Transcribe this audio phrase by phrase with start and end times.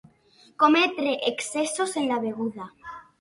[0.63, 2.67] Cometre excessos en la beguda.